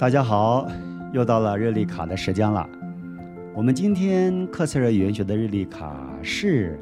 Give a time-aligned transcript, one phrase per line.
[0.00, 0.66] 大家好，
[1.12, 2.66] 又到了日历卡的时间了。
[3.54, 6.80] 我们今天克塞尔语言学的日历卡是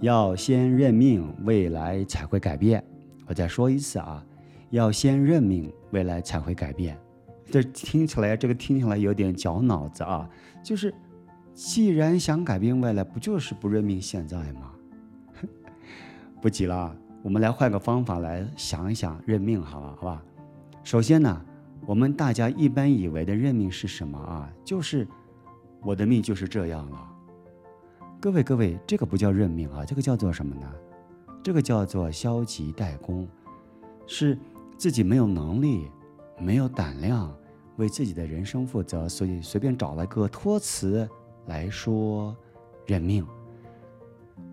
[0.00, 2.80] 要先认命，未来才会改变。
[3.26, 4.24] 我再说一次啊，
[4.70, 6.96] 要先认命，未来才会改变。
[7.50, 10.30] 这听起来，这个听起来有点绞脑子啊。
[10.62, 10.94] 就是，
[11.52, 14.70] 既然想改变未来，不就是不认命现在吗？
[16.40, 16.94] 不急了，
[17.24, 19.94] 我们来换个方法来想一想认命，好吧？
[19.98, 20.22] 好吧。
[20.84, 21.44] 首先呢。
[21.86, 24.52] 我们大家一般以为的认命是什么啊？
[24.64, 25.06] 就是
[25.82, 27.12] 我的命就是这样了。
[28.20, 30.68] 各位各位，这个不叫认命啊，这个叫做什么呢？
[31.44, 33.28] 这个叫做消极怠工，
[34.04, 34.36] 是
[34.76, 35.88] 自己没有能力、
[36.40, 37.32] 没有胆量
[37.76, 41.08] 为自己的人生负责，所以随便找了个托词
[41.46, 42.36] 来说
[42.84, 43.24] 认命。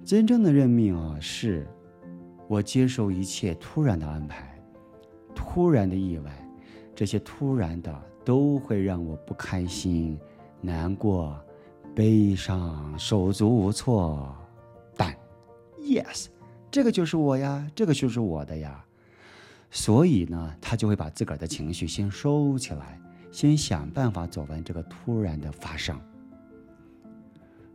[0.06, 1.68] 真正的认命啊，是
[2.48, 4.56] 我接受一切突然的安排、
[5.34, 6.43] 突然的意外。
[6.96, 10.20] 这些突然的都会让我不开心、
[10.62, 11.36] 难过、
[11.96, 14.36] 悲伤、手足无措。
[14.96, 15.12] 但
[15.80, 16.28] ，yes，
[16.70, 18.84] 这个就是我呀，这个就是我的呀。
[19.72, 26.00] 所以呢，他就会把自个儿的情绪先收起来，先想办法走完这个突然的发生。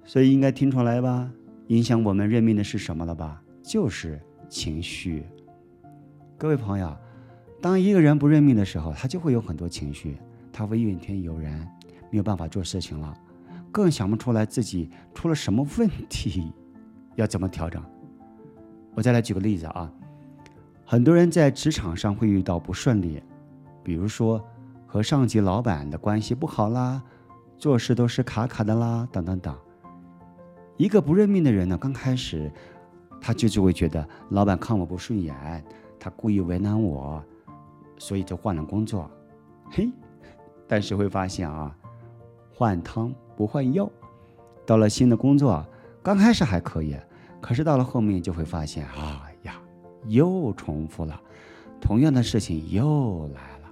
[0.04, 1.28] 所以应该听出来吧？
[1.66, 3.42] 影响我们认命的是什么了吧？
[3.62, 5.26] 就是情绪。
[6.38, 6.96] 各位朋友。
[7.60, 10.16] 当一个人不认命的时候，他就会有很多情绪，
[10.52, 11.66] 他会怨天尤人，
[12.10, 13.12] 没有办法做事情了，
[13.72, 16.52] 更想不出来自己出了什么问题，
[17.16, 17.82] 要怎么调整。
[18.94, 19.92] 我再来举个例子啊，
[20.84, 23.20] 很多人在职场上会遇到不顺利，
[23.82, 24.40] 比如说
[24.86, 27.02] 和上级、老板的关系不好啦，
[27.56, 29.56] 做事都是卡卡的啦，等等等。
[30.76, 32.52] 一个不认命的人呢，刚开始
[33.20, 35.34] 他就就会觉得老板看我不顺眼，
[35.98, 37.20] 他故意为难我。
[37.98, 39.10] 所以就换了工作，
[39.70, 39.90] 嘿，
[40.66, 41.76] 但是会发现啊，
[42.54, 43.90] 换汤不换药，
[44.64, 45.64] 到了新的工作，
[46.02, 46.96] 刚开始还可以，
[47.40, 49.60] 可是到了后面就会发现，啊呀，
[50.06, 51.20] 又重复了，
[51.80, 53.68] 同样的事情又来了。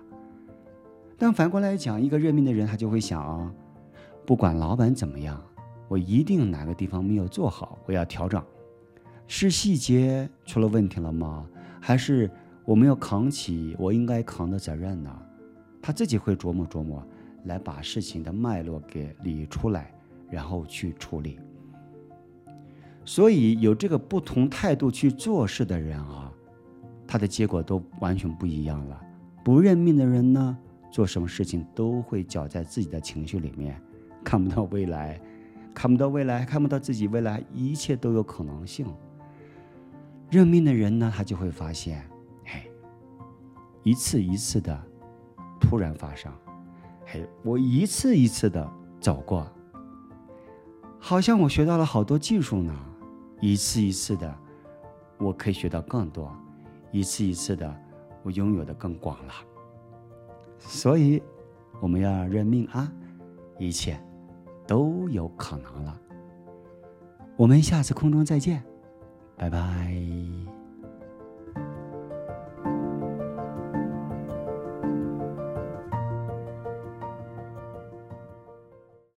[1.17, 3.53] 但反过来讲，一个认命的人，他就会想啊，
[4.27, 5.41] 不管老板怎么样，
[5.89, 8.43] 我一定哪个地方没有做好，我要调整，
[9.27, 11.47] 是细节出了问题了吗？
[11.81, 12.31] 还是？
[12.67, 15.11] 我没有扛起我应该扛的责任呢，
[15.81, 17.03] 他自己会琢磨琢磨，
[17.45, 19.95] 来把事情的脉络给理出来，
[20.29, 21.39] 然后去处理。
[23.05, 26.33] 所以有这个不同态度去做事的人啊，
[27.07, 29.01] 他的结果都完全不一样了。
[29.45, 30.59] 不认命的人呢，
[30.91, 33.81] 做什么事情都会搅在自己的情绪里面，
[34.25, 35.21] 看不到未来，
[35.73, 38.85] 看不到未来，看不到自己未来，一切都有可能性。
[40.29, 42.03] 认命的人呢，他就会发现。
[43.87, 44.77] 一次一次的
[45.61, 46.33] 突然发生，
[47.05, 49.47] 嘿，我一次一次的走过，
[50.99, 52.75] 好像我学到了好多技术呢。
[53.41, 54.37] 一次一次的，
[55.19, 56.35] 我可以学到更多，
[56.91, 57.73] 一次一次的，
[58.25, 59.33] 我拥有的更广了。
[60.59, 61.23] 所以
[61.81, 62.93] 我们要认命啊，
[63.57, 63.97] 一切
[64.67, 65.97] 都有可能了。
[67.37, 68.65] 我们下次空中再见，
[69.37, 70.56] 拜拜。